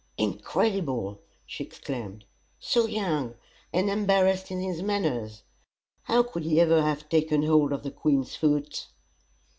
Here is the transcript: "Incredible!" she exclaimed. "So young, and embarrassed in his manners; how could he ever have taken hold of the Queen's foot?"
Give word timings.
"Incredible!" 0.17 1.21
she 1.45 1.63
exclaimed. 1.63 2.25
"So 2.59 2.87
young, 2.87 3.35
and 3.71 3.87
embarrassed 3.87 4.49
in 4.49 4.59
his 4.59 4.81
manners; 4.81 5.43
how 6.05 6.23
could 6.23 6.41
he 6.43 6.59
ever 6.59 6.81
have 6.81 7.07
taken 7.07 7.43
hold 7.43 7.71
of 7.71 7.83
the 7.83 7.91
Queen's 7.91 8.35
foot?" 8.35 8.87